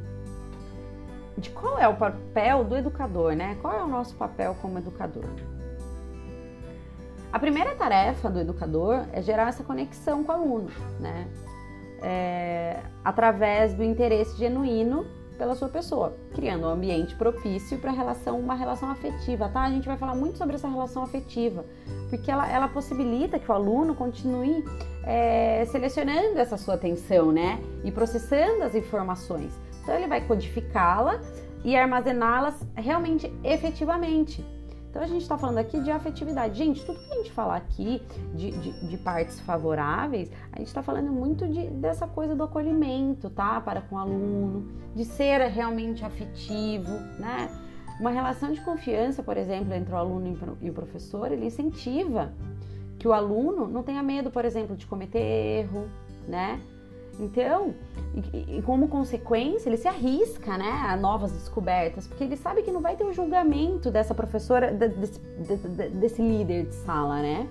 de 1.35 1.49
qual 1.49 1.79
é 1.79 1.87
o 1.87 1.95
papel 1.95 2.63
do 2.63 2.75
educador, 2.75 3.35
né? 3.35 3.57
Qual 3.61 3.73
é 3.73 3.83
o 3.83 3.87
nosso 3.87 4.15
papel 4.15 4.55
como 4.61 4.77
educador? 4.77 5.25
A 7.31 7.39
primeira 7.39 7.75
tarefa 7.75 8.29
do 8.29 8.39
educador 8.39 9.05
é 9.11 9.21
gerar 9.21 9.49
essa 9.49 9.63
conexão 9.63 10.23
com 10.23 10.31
o 10.31 10.35
aluno, 10.35 10.69
né? 10.99 11.27
É, 12.01 12.79
através 13.03 13.73
do 13.73 13.83
interesse 13.83 14.37
genuíno 14.37 15.05
pela 15.37 15.55
sua 15.55 15.69
pessoa, 15.69 16.17
criando 16.33 16.65
um 16.65 16.69
ambiente 16.69 17.15
propício 17.15 17.77
para 17.77 17.91
relação, 17.91 18.39
uma 18.39 18.55
relação 18.55 18.89
afetiva, 18.89 19.47
tá? 19.49 19.61
A 19.61 19.69
gente 19.69 19.87
vai 19.87 19.97
falar 19.97 20.15
muito 20.15 20.37
sobre 20.37 20.55
essa 20.55 20.67
relação 20.67 21.03
afetiva, 21.03 21.65
porque 22.09 22.31
ela, 22.31 22.49
ela 22.51 22.67
possibilita 22.67 23.37
que 23.39 23.49
o 23.49 23.53
aluno 23.53 23.95
continue 23.95 24.63
é, 25.03 25.65
selecionando 25.65 26.39
essa 26.39 26.57
sua 26.57 26.73
atenção, 26.73 27.31
né? 27.31 27.59
E 27.83 27.91
processando 27.91 28.63
as 28.63 28.75
informações. 28.75 29.53
Então 29.81 29.95
ele 29.95 30.07
vai 30.07 30.21
codificá-la 30.21 31.21
e 31.63 31.75
armazená-las 31.75 32.55
realmente 32.75 33.31
efetivamente. 33.43 34.43
Então 34.97 35.05
a 35.05 35.09
gente 35.11 35.21
está 35.21 35.37
falando 35.37 35.59
aqui 35.59 35.79
de 35.79 35.91
afetividade. 35.91 36.57
Gente, 36.57 36.83
tudo 36.83 36.97
que 36.97 37.13
a 37.13 37.17
gente 37.17 37.31
falar 37.31 37.57
aqui 37.57 38.01
de, 38.33 38.49
de, 38.49 38.87
de 38.87 38.97
partes 38.97 39.39
favoráveis, 39.41 40.31
a 40.51 40.57
gente 40.57 40.69
está 40.69 40.81
falando 40.81 41.11
muito 41.11 41.47
de, 41.47 41.67
dessa 41.67 42.07
coisa 42.07 42.35
do 42.35 42.41
acolhimento, 42.41 43.29
tá? 43.29 43.61
Para 43.61 43.79
com 43.79 43.95
o 43.95 43.99
aluno, 43.99 44.71
de 44.95 45.05
ser 45.05 45.39
realmente 45.49 46.03
afetivo, 46.03 46.89
né? 47.19 47.47
Uma 47.99 48.09
relação 48.09 48.51
de 48.51 48.59
confiança, 48.61 49.21
por 49.21 49.37
exemplo, 49.37 49.71
entre 49.71 49.93
o 49.93 49.97
aluno 49.97 50.35
e 50.59 50.67
o 50.71 50.73
professor, 50.73 51.31
ele 51.31 51.45
incentiva 51.45 52.33
que 52.97 53.07
o 53.07 53.13
aluno 53.13 53.67
não 53.67 53.83
tenha 53.83 54.01
medo, 54.01 54.31
por 54.31 54.45
exemplo, 54.45 54.75
de 54.75 54.87
cometer 54.87 55.19
erro, 55.19 55.87
né? 56.27 56.59
Então, 57.19 57.73
e, 58.13 58.57
e, 58.57 58.61
como 58.61 58.87
consequência, 58.87 59.69
ele 59.69 59.77
se 59.77 59.87
arrisca 59.87 60.57
né, 60.57 60.69
a 60.87 60.95
novas 60.95 61.31
descobertas, 61.31 62.07
porque 62.07 62.23
ele 62.23 62.37
sabe 62.37 62.61
que 62.61 62.71
não 62.71 62.81
vai 62.81 62.95
ter 62.95 63.03
o 63.03 63.13
julgamento 63.13 63.89
dessa 63.89 64.13
professora, 64.13 64.71
desse, 64.71 65.19
desse 65.19 66.21
líder 66.21 66.67
de 66.67 66.75
sala, 66.75 67.21
né? 67.21 67.47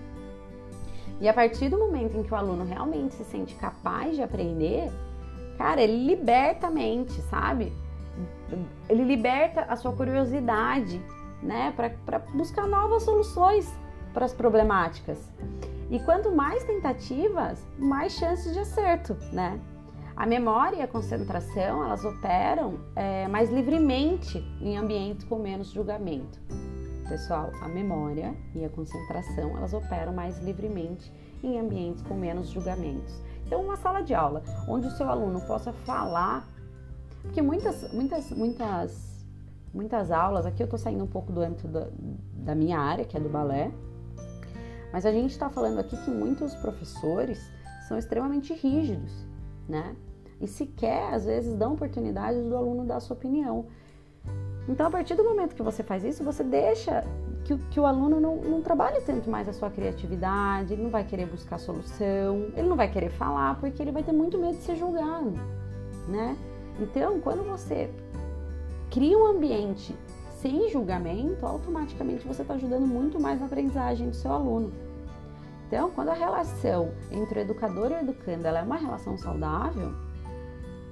E 1.21 1.29
a 1.29 1.35
partir 1.35 1.69
do 1.69 1.79
momento 1.79 2.17
em 2.17 2.23
que 2.23 2.33
o 2.33 2.37
aluno 2.37 2.65
realmente 2.65 3.15
se 3.15 3.25
sente 3.25 3.55
capaz 3.55 4.17
de 4.17 4.23
aprender, 4.23 4.91
cara, 5.57 5.81
ele 5.81 6.07
liberta 6.07 6.67
a 6.67 6.71
mente, 6.71 7.21
sabe? 7.23 7.73
Ele 8.89 9.03
liberta 9.03 9.63
a 9.63 9.77
sua 9.77 9.93
curiosidade, 9.93 11.01
né? 11.43 11.73
Para 11.75 12.19
buscar 12.35 12.67
novas 12.67 13.03
soluções 13.03 13.73
para 14.13 14.27
as 14.27 14.33
problemáticas. 14.33 15.19
E 15.89 16.01
quanto 16.01 16.33
mais 16.33 16.65
tentativas, 16.65 17.65
mais 17.79 18.13
chances 18.13 18.53
de 18.53 18.59
acerto, 18.59 19.17
né? 19.33 19.61
A 20.17 20.27
memória 20.27 20.77
e 20.77 20.83
a 20.83 20.89
concentração, 20.89 21.85
elas 21.85 22.05
operam 22.05 22.81
é, 22.97 23.29
mais 23.29 23.51
livremente 23.51 24.39
em 24.61 24.77
ambientes 24.77 25.25
com 25.25 25.39
menos 25.39 25.71
julgamento. 25.71 26.41
Pessoal, 27.09 27.53
a 27.61 27.69
memória 27.69 28.35
e 28.55 28.65
a 28.65 28.69
concentração, 28.69 29.57
elas 29.57 29.73
operam 29.73 30.13
mais 30.13 30.43
livremente 30.43 31.13
em 31.43 31.61
ambientes 31.61 32.03
com 32.03 32.15
menos 32.15 32.49
julgamentos. 32.49 33.23
Então, 33.47 33.63
uma 33.63 33.77
sala 33.77 34.01
de 34.01 34.13
aula 34.13 34.43
onde 34.67 34.89
o 34.89 34.91
seu 34.91 35.09
aluno 35.09 35.41
possa 35.43 35.73
falar, 35.73 36.49
porque 37.23 37.41
muitas, 37.41 37.93
muitas, 37.93 38.33
muitas, 38.33 39.25
muitas 39.73 40.11
aulas, 40.11 40.47
aqui 40.47 40.63
eu 40.63 40.65
estou 40.65 40.79
saindo 40.79 41.05
um 41.05 41.09
pouco 41.09 41.31
do 41.31 41.43
âmbito 41.43 41.69
da, 41.69 41.87
da 42.33 42.55
minha 42.57 42.81
área, 42.81 43.05
que 43.05 43.17
é 43.17 43.21
do 43.21 43.29
balé, 43.29 43.71
mas 44.93 45.05
a 45.07 45.13
gente 45.13 45.31
está 45.31 45.49
falando 45.49 45.79
aqui 45.79 45.97
que 45.97 46.11
muitos 46.11 46.55
professores 46.55 47.51
são 47.87 47.97
extremamente 47.97 48.53
rígidos, 48.55 49.13
né? 49.69 49.95
E 50.41 50.47
sequer, 50.47 51.15
às 51.15 51.25
vezes, 51.25 51.55
dão 51.55 51.75
oportunidade 51.75 52.41
do 52.43 52.57
aluno 52.57 52.85
dar 52.85 53.01
sua 53.01 53.17
opinião. 53.17 53.67
Então, 54.69 54.87
a 54.87 54.91
partir 54.91 55.15
do 55.15 55.25
momento 55.25 55.55
que 55.55 55.63
você 55.63 55.83
faz 55.83 56.05
isso, 56.05 56.23
você 56.25 56.43
deixa 56.43 57.05
que, 57.45 57.57
que 57.71 57.79
o 57.79 57.87
aluno 57.87 58.21
não, 58.21 58.37
não 58.37 58.61
trabalhe 58.61 59.01
tanto 59.01 59.31
mais 59.31 59.49
a 59.49 59.53
sua 59.53 59.71
criatividade, 59.71 60.73
ele 60.73 60.83
não 60.83 60.91
vai 60.91 61.05
querer 61.05 61.27
buscar 61.27 61.59
solução, 61.59 62.49
ele 62.57 62.69
não 62.69 62.77
vai 62.77 62.91
querer 62.91 63.11
falar, 63.11 63.59
porque 63.61 63.81
ele 63.81 63.93
vai 63.93 64.03
ter 64.03 64.13
muito 64.13 64.37
medo 64.37 64.57
de 64.57 64.63
ser 64.63 64.77
julgado, 64.77 65.33
né? 66.09 66.37
Então, 66.81 67.21
quando 67.21 67.45
você 67.45 67.89
cria 68.91 69.17
um 69.17 69.27
ambiente 69.27 69.95
sem 70.41 70.71
julgamento, 70.71 71.47
automaticamente 71.47 72.27
você 72.27 72.43
está 72.43 72.55
ajudando 72.55 72.87
muito 72.87 73.19
mais 73.19 73.41
na 73.41 73.47
aprendizagem 73.47 74.11
do 74.11 74.17
seu 74.17 74.33
aluno. 74.33 74.73
Então, 75.67 75.91
quando 75.91 76.11
a 76.11 76.15
relação 76.15 76.93
entre 77.11 77.41
o 77.41 77.43
educador 77.43 77.91
e 77.91 77.95
o 77.95 77.99
educando 77.99 78.47
é 78.47 78.63
uma 78.63 78.77
relação 78.77 79.19
saudável, 79.19 79.93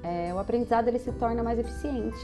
é, 0.03 0.35
o 0.35 0.39
aprendizado 0.39 0.89
ele 0.89 0.99
se 0.99 1.13
torna 1.13 1.43
mais 1.43 1.59
eficiente, 1.59 2.19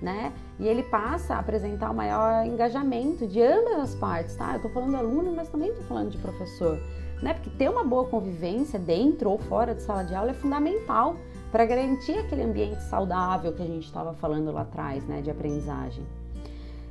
né? 0.00 0.32
E 0.60 0.68
ele 0.68 0.82
passa 0.82 1.34
a 1.34 1.38
apresentar 1.38 1.88
o 1.88 1.92
um 1.92 1.96
maior 1.96 2.44
engajamento 2.44 3.26
de 3.26 3.42
ambas 3.42 3.78
as 3.78 3.94
partes, 3.94 4.36
tá? 4.36 4.54
Eu 4.54 4.62
tô 4.62 4.68
falando 4.68 4.90
do 4.90 4.96
aluno, 4.98 5.32
mas 5.34 5.48
também 5.48 5.72
tô 5.72 5.82
falando 5.82 6.10
de 6.10 6.18
professor, 6.18 6.78
né? 7.22 7.32
Porque 7.32 7.50
ter 7.50 7.70
uma 7.70 7.82
boa 7.82 8.04
convivência 8.04 8.78
dentro 8.78 9.30
ou 9.30 9.38
fora 9.38 9.74
de 9.74 9.82
sala 9.82 10.04
de 10.04 10.14
aula 10.14 10.32
é 10.32 10.34
fundamental 10.34 11.16
para 11.50 11.64
garantir 11.64 12.18
aquele 12.18 12.42
ambiente 12.42 12.82
saudável 12.84 13.52
que 13.52 13.62
a 13.62 13.66
gente 13.66 13.86
estava 13.86 14.12
falando 14.14 14.52
lá 14.52 14.62
atrás, 14.62 15.02
né? 15.06 15.22
De 15.22 15.30
aprendizagem. 15.30 16.04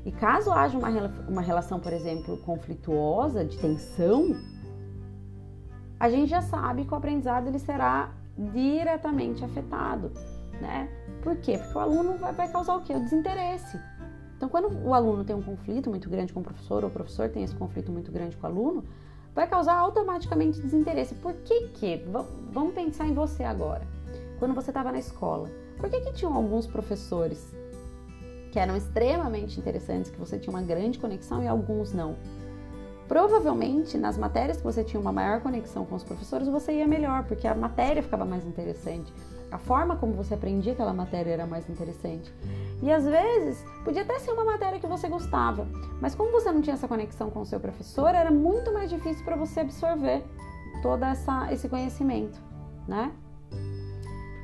E 0.05 0.11
caso 0.11 0.51
haja 0.51 0.77
uma, 0.77 0.89
uma 1.27 1.41
relação, 1.41 1.79
por 1.79 1.91
exemplo, 1.91 2.37
conflituosa, 2.37 3.43
de 3.43 3.57
tensão, 3.57 4.35
a 5.99 6.09
gente 6.09 6.29
já 6.29 6.41
sabe 6.41 6.85
que 6.85 6.93
o 6.93 6.95
aprendizado 6.95 7.47
ele 7.47 7.57
será 7.57 8.11
diretamente 8.37 9.43
afetado, 9.43 10.11
né? 10.61 10.87
Por 11.23 11.37
quê? 11.37 11.57
Porque 11.57 11.75
o 11.75 11.81
aluno 11.81 12.17
vai, 12.17 12.31
vai 12.33 12.47
causar 12.51 12.75
o 12.75 12.81
quê? 12.81 12.93
O 12.93 12.99
desinteresse. 12.99 13.79
Então, 14.37 14.47
quando 14.47 14.69
o 14.85 14.93
aluno 14.93 15.23
tem 15.23 15.35
um 15.35 15.41
conflito 15.41 15.89
muito 15.89 16.07
grande 16.07 16.31
com 16.31 16.41
o 16.41 16.43
professor, 16.43 16.83
ou 16.83 16.89
o 16.89 16.93
professor 16.93 17.29
tem 17.29 17.43
esse 17.43 17.55
conflito 17.55 17.91
muito 17.91 18.11
grande 18.11 18.37
com 18.37 18.45
o 18.45 18.49
aluno, 18.49 18.83
vai 19.33 19.47
causar 19.47 19.75
automaticamente 19.75 20.61
desinteresse. 20.61 21.15
Por 21.15 21.33
que 21.33 21.69
que? 21.69 22.05
Vamos 22.51 22.75
pensar 22.75 23.07
em 23.07 23.13
você 23.13 23.43
agora. 23.43 23.87
Quando 24.37 24.53
você 24.53 24.69
estava 24.69 24.91
na 24.91 24.99
escola, 24.99 25.49
por 25.77 25.89
que 25.89 26.01
que 26.01 26.13
tinham 26.13 26.35
alguns 26.35 26.67
professores 26.67 27.55
que 28.55 28.59
eram 28.59 28.77
extremamente 28.77 29.59
interessantes, 29.59 30.09
que 30.09 30.17
você 30.17 30.39
tinha 30.39 30.49
uma 30.49 30.61
grande 30.61 30.97
conexão 30.97 31.43
e 31.43 31.47
alguns 31.47 31.91
não? 31.91 32.15
Provavelmente, 33.05 33.97
nas 33.97 34.17
matérias 34.17 34.55
que 34.55 34.63
você 34.63 34.81
tinha 34.81 34.97
uma 34.97 35.11
maior 35.11 35.41
conexão 35.41 35.83
com 35.83 35.93
os 35.93 36.05
professores, 36.05 36.47
você 36.47 36.71
ia 36.71 36.87
melhor, 36.87 37.25
porque 37.25 37.49
a 37.49 37.53
matéria 37.53 38.01
ficava 38.01 38.23
mais 38.23 38.45
interessante. 38.45 39.11
A 39.51 39.57
forma 39.57 39.97
como 39.97 40.13
você 40.13 40.35
aprendia 40.35 40.71
aquela 40.71 40.93
matéria 40.93 41.31
era 41.31 41.45
mais 41.45 41.69
interessante. 41.69 42.33
E 42.81 42.89
às 42.89 43.03
vezes, 43.03 43.61
podia 43.83 44.03
até 44.03 44.17
ser 44.19 44.31
uma 44.31 44.45
matéria 44.45 44.79
que 44.79 44.87
você 44.87 45.09
gostava, 45.09 45.67
mas 45.99 46.15
como 46.15 46.31
você 46.31 46.49
não 46.49 46.61
tinha 46.61 46.75
essa 46.75 46.87
conexão 46.87 47.29
com 47.29 47.41
o 47.41 47.45
seu 47.45 47.59
professor, 47.59 48.15
era 48.15 48.31
muito 48.31 48.71
mais 48.71 48.89
difícil 48.89 49.25
para 49.25 49.35
você 49.35 49.59
absorver 49.59 50.23
todo 50.81 51.03
essa, 51.03 51.51
esse 51.51 51.67
conhecimento, 51.67 52.39
né? 52.87 53.11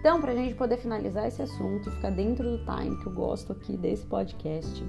Então, 0.01 0.19
para 0.19 0.31
a 0.31 0.35
gente 0.35 0.55
poder 0.55 0.77
finalizar 0.77 1.27
esse 1.27 1.43
assunto 1.43 1.91
ficar 1.91 2.09
dentro 2.09 2.57
do 2.57 2.65
time 2.65 2.97
que 2.97 3.05
eu 3.05 3.13
gosto 3.13 3.51
aqui 3.51 3.77
desse 3.77 4.03
podcast, 4.03 4.83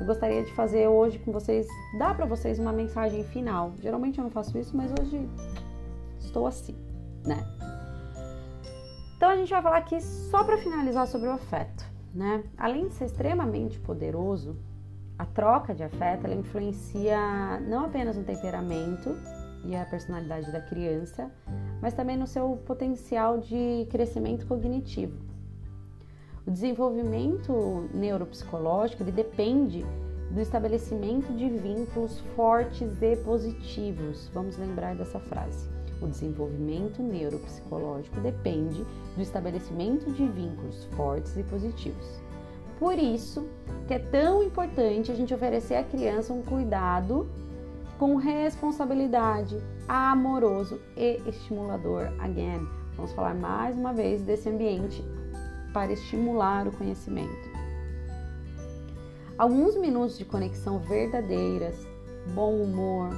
eu 0.00 0.04
gostaria 0.04 0.42
de 0.42 0.52
fazer 0.54 0.88
hoje 0.88 1.20
com 1.20 1.30
vocês, 1.30 1.68
dar 1.96 2.16
para 2.16 2.26
vocês 2.26 2.58
uma 2.58 2.72
mensagem 2.72 3.22
final. 3.22 3.72
Geralmente 3.80 4.18
eu 4.18 4.24
não 4.24 4.30
faço 4.30 4.58
isso, 4.58 4.76
mas 4.76 4.90
hoje 5.00 5.30
estou 6.18 6.48
assim, 6.48 6.74
né? 7.24 7.46
Então 9.16 9.28
a 9.28 9.36
gente 9.36 9.50
vai 9.50 9.62
falar 9.62 9.76
aqui 9.76 10.00
só 10.00 10.42
para 10.42 10.58
finalizar 10.58 11.06
sobre 11.06 11.28
o 11.28 11.32
afeto, 11.32 11.84
né? 12.12 12.42
Além 12.58 12.88
de 12.88 12.94
ser 12.94 13.04
extremamente 13.04 13.78
poderoso, 13.78 14.56
a 15.16 15.24
troca 15.24 15.76
de 15.76 15.84
afeto 15.84 16.26
ela 16.26 16.34
influencia 16.34 17.60
não 17.60 17.84
apenas 17.84 18.16
no 18.16 18.24
temperamento 18.24 19.16
e 19.64 19.76
a 19.76 19.84
personalidade 19.84 20.50
da 20.50 20.60
criança, 20.60 21.30
mas 21.86 21.94
também 21.94 22.16
no 22.16 22.26
seu 22.26 22.58
potencial 22.66 23.38
de 23.38 23.86
crescimento 23.88 24.44
cognitivo. 24.44 25.16
O 26.44 26.50
desenvolvimento 26.50 27.88
neuropsicológico 27.94 29.04
ele 29.04 29.12
depende 29.12 29.86
do 30.32 30.40
estabelecimento 30.40 31.32
de 31.32 31.48
vínculos 31.48 32.18
fortes 32.34 33.00
e 33.00 33.14
positivos. 33.18 34.28
Vamos 34.34 34.56
lembrar 34.56 34.96
dessa 34.96 35.20
frase. 35.20 35.68
O 36.02 36.08
desenvolvimento 36.08 37.00
neuropsicológico 37.00 38.18
depende 38.18 38.84
do 39.14 39.22
estabelecimento 39.22 40.10
de 40.10 40.26
vínculos 40.26 40.86
fortes 40.96 41.36
e 41.36 41.44
positivos. 41.44 42.20
Por 42.80 42.98
isso 42.98 43.46
que 43.86 43.94
é 43.94 44.00
tão 44.00 44.42
importante 44.42 45.12
a 45.12 45.14
gente 45.14 45.32
oferecer 45.32 45.76
à 45.76 45.84
criança 45.84 46.32
um 46.32 46.42
cuidado 46.42 47.28
com 47.98 48.16
responsabilidade, 48.16 49.56
amoroso 49.88 50.80
e 50.96 51.20
estimulador. 51.26 52.12
Again, 52.18 52.66
vamos 52.96 53.12
falar 53.12 53.34
mais 53.34 53.76
uma 53.76 53.92
vez 53.92 54.22
desse 54.22 54.48
ambiente 54.48 55.04
para 55.72 55.92
estimular 55.92 56.66
o 56.66 56.72
conhecimento. 56.72 57.56
Alguns 59.38 59.76
minutos 59.76 60.16
de 60.16 60.24
conexão 60.24 60.78
verdadeiras 60.78 61.86
bom 62.34 62.54
humor, 62.54 63.10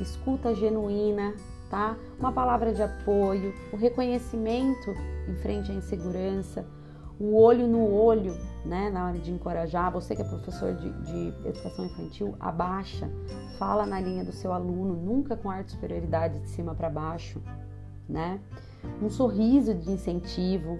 escuta 0.00 0.54
genuína, 0.54 1.34
tá? 1.70 1.96
Uma 2.18 2.32
palavra 2.32 2.72
de 2.72 2.82
apoio, 2.82 3.54
o 3.72 3.76
reconhecimento 3.76 4.90
em 5.28 5.36
frente 5.36 5.70
à 5.70 5.74
insegurança, 5.74 6.66
o 7.20 7.34
olho 7.36 7.66
no 7.66 7.92
olho, 7.92 8.36
né? 8.64 8.90
Na 8.90 9.06
hora 9.06 9.18
de 9.18 9.32
encorajar, 9.32 9.90
você 9.90 10.14
que 10.14 10.22
é 10.22 10.24
professor 10.24 10.74
de, 10.74 10.90
de 11.02 11.48
educação 11.48 11.86
infantil, 11.86 12.36
abaixa, 12.38 13.10
fala 13.58 13.84
na 13.84 14.00
linha 14.00 14.24
do 14.24 14.32
seu 14.32 14.52
aluno, 14.52 14.94
nunca 14.94 15.36
com 15.36 15.50
ar 15.50 15.64
de 15.64 15.72
superioridade 15.72 16.38
de 16.38 16.48
cima 16.48 16.74
para 16.74 16.88
baixo, 16.88 17.42
né? 18.08 18.40
Um 19.02 19.10
sorriso 19.10 19.74
de 19.74 19.90
incentivo, 19.90 20.78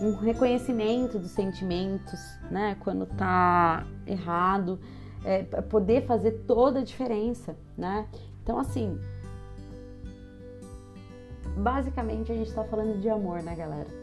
um 0.00 0.14
reconhecimento 0.14 1.18
dos 1.18 1.32
sentimentos, 1.32 2.20
né? 2.50 2.76
Quando 2.80 3.06
tá 3.06 3.84
errado, 4.06 4.78
é, 5.24 5.42
poder 5.42 6.06
fazer 6.06 6.44
toda 6.46 6.80
a 6.80 6.84
diferença, 6.84 7.56
né? 7.76 8.06
Então, 8.42 8.58
assim, 8.58 8.98
basicamente 11.56 12.30
a 12.30 12.34
gente 12.34 12.48
está 12.48 12.64
falando 12.64 13.00
de 13.00 13.08
amor, 13.08 13.42
né, 13.42 13.54
galera? 13.54 13.99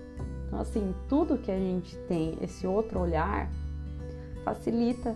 Então, 0.48 0.60
assim, 0.60 0.96
tudo 1.10 1.38
que 1.38 1.52
a 1.52 1.58
gente 1.58 1.96
tem 2.08 2.38
esse 2.42 2.66
outro 2.66 3.00
olhar 3.00 3.50
facilita 4.44 5.16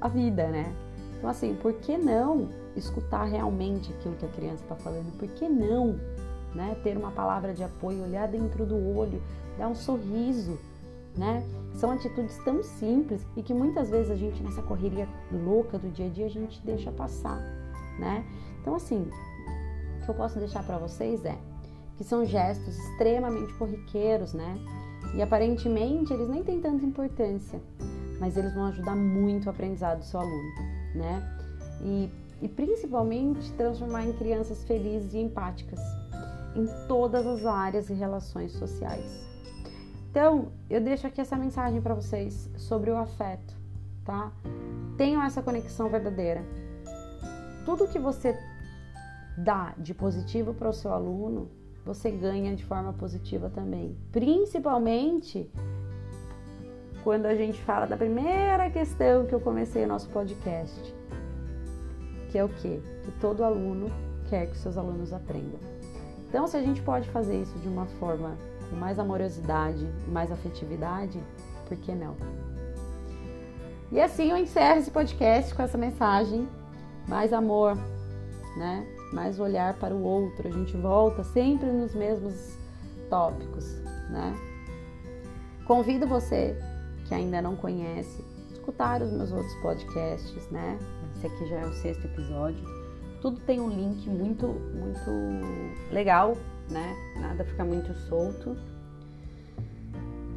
a 0.00 0.08
vida, 0.08 0.48
né? 0.48 0.74
Então, 1.18 1.28
assim, 1.28 1.54
por 1.54 1.74
que 1.74 1.98
não 1.98 2.48
escutar 2.74 3.24
realmente 3.24 3.92
aquilo 3.92 4.16
que 4.16 4.24
a 4.24 4.28
criança 4.28 4.62
está 4.62 4.74
falando? 4.74 5.16
Por 5.18 5.28
que 5.28 5.48
não, 5.48 6.00
né, 6.54 6.74
ter 6.82 6.96
uma 6.96 7.10
palavra 7.10 7.52
de 7.52 7.62
apoio, 7.62 8.02
olhar 8.02 8.26
dentro 8.26 8.64
do 8.64 8.76
olho, 8.96 9.22
dar 9.58 9.68
um 9.68 9.74
sorriso, 9.74 10.58
né? 11.16 11.44
São 11.74 11.90
atitudes 11.90 12.38
tão 12.38 12.62
simples 12.62 13.26
e 13.36 13.42
que 13.42 13.52
muitas 13.52 13.90
vezes 13.90 14.10
a 14.10 14.16
gente 14.16 14.42
nessa 14.42 14.62
correria 14.62 15.06
louca 15.30 15.78
do 15.78 15.90
dia 15.90 16.06
a 16.06 16.08
dia 16.08 16.26
a 16.26 16.30
gente 16.30 16.60
deixa 16.64 16.90
passar, 16.90 17.38
né? 17.98 18.24
Então, 18.60 18.74
assim, 18.74 19.10
o 20.00 20.04
que 20.04 20.10
eu 20.10 20.14
posso 20.14 20.38
deixar 20.38 20.64
para 20.64 20.78
vocês 20.78 21.22
é 21.24 21.36
que 22.00 22.04
são 22.04 22.24
gestos 22.24 22.78
extremamente 22.78 23.52
corriqueiros, 23.58 24.32
né? 24.32 24.58
E 25.14 25.20
aparentemente 25.20 26.10
eles 26.10 26.30
nem 26.30 26.42
têm 26.42 26.58
tanta 26.58 26.82
importância, 26.82 27.60
mas 28.18 28.38
eles 28.38 28.54
vão 28.54 28.64
ajudar 28.64 28.96
muito 28.96 29.44
o 29.44 29.50
aprendizado 29.50 29.98
do 29.98 30.04
seu 30.06 30.18
aluno, 30.18 30.50
né? 30.94 31.22
E, 31.84 32.10
e 32.40 32.48
principalmente 32.48 33.52
transformar 33.52 34.06
em 34.06 34.14
crianças 34.14 34.64
felizes 34.64 35.12
e 35.12 35.18
empáticas 35.18 35.78
em 36.56 36.64
todas 36.88 37.26
as 37.26 37.44
áreas 37.44 37.90
e 37.90 37.92
relações 37.92 38.52
sociais. 38.52 39.04
Então, 40.10 40.52
eu 40.70 40.80
deixo 40.80 41.06
aqui 41.06 41.20
essa 41.20 41.36
mensagem 41.36 41.82
para 41.82 41.94
vocês 41.94 42.48
sobre 42.56 42.90
o 42.90 42.96
afeto, 42.96 43.54
tá? 44.06 44.32
Tenham 44.96 45.22
essa 45.22 45.42
conexão 45.42 45.90
verdadeira. 45.90 46.42
Tudo 47.66 47.86
que 47.88 47.98
você 47.98 48.34
dá 49.36 49.74
de 49.76 49.92
positivo 49.92 50.54
para 50.54 50.70
o 50.70 50.72
seu 50.72 50.94
aluno, 50.94 51.59
você 51.84 52.10
ganha 52.10 52.54
de 52.54 52.64
forma 52.64 52.92
positiva 52.92 53.50
também. 53.50 53.96
Principalmente 54.12 55.50
quando 57.02 57.26
a 57.26 57.34
gente 57.34 57.60
fala 57.62 57.86
da 57.86 57.96
primeira 57.96 58.70
questão 58.70 59.26
que 59.26 59.34
eu 59.34 59.40
comecei 59.40 59.84
o 59.84 59.88
nosso 59.88 60.08
podcast, 60.10 60.94
que 62.30 62.38
é 62.38 62.44
o 62.44 62.48
quê? 62.48 62.80
Que 63.04 63.12
todo 63.20 63.42
aluno 63.42 63.88
quer 64.28 64.46
que 64.46 64.56
seus 64.56 64.76
alunos 64.76 65.12
aprendam. 65.12 65.58
Então, 66.28 66.46
se 66.46 66.56
a 66.56 66.62
gente 66.62 66.80
pode 66.82 67.08
fazer 67.08 67.40
isso 67.42 67.58
de 67.58 67.66
uma 67.66 67.86
forma 67.86 68.36
com 68.68 68.76
mais 68.76 68.98
amorosidade, 68.98 69.84
mais 70.06 70.30
afetividade, 70.30 71.20
por 71.66 71.76
que 71.76 71.92
não? 71.92 72.14
E 73.90 74.00
assim 74.00 74.30
eu 74.30 74.36
encerro 74.36 74.78
esse 74.78 74.90
podcast 74.90 75.52
com 75.52 75.62
essa 75.62 75.76
mensagem: 75.76 76.48
mais 77.08 77.32
amor, 77.32 77.76
né? 78.56 78.86
mais 79.12 79.38
olhar 79.40 79.74
para 79.74 79.94
o 79.94 80.02
outro. 80.02 80.48
A 80.48 80.50
gente 80.50 80.76
volta 80.76 81.22
sempre 81.22 81.70
nos 81.70 81.94
mesmos 81.94 82.56
tópicos, 83.08 83.80
né? 84.10 84.34
Convido 85.66 86.06
você 86.06 86.56
que 87.06 87.14
ainda 87.14 87.42
não 87.42 87.56
conhece, 87.56 88.24
escutar 88.52 89.02
os 89.02 89.10
meus 89.12 89.32
outros 89.32 89.54
podcasts, 89.56 90.48
né? 90.50 90.78
Esse 91.16 91.26
aqui 91.26 91.46
já 91.46 91.56
é 91.56 91.66
o 91.66 91.72
sexto 91.74 92.04
episódio. 92.04 92.64
Tudo 93.20 93.38
tem 93.40 93.60
um 93.60 93.68
link 93.68 94.08
muito, 94.08 94.46
muito 94.46 95.92
legal, 95.92 96.36
né? 96.70 96.94
Nada 97.20 97.44
fica 97.44 97.64
muito 97.64 97.92
solto. 98.08 98.56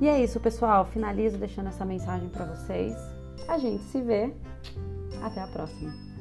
E 0.02 0.08
é 0.08 0.22
isso, 0.22 0.40
pessoal. 0.40 0.86
Finalizo 0.86 1.38
deixando 1.38 1.70
essa 1.70 1.86
mensagem 1.86 2.28
para 2.28 2.46
vocês. 2.46 2.94
A 3.48 3.58
gente 3.58 3.84
se 3.84 4.02
vê. 4.02 4.34
Até 5.22 5.42
a 5.42 5.48
próxima. 5.48 6.13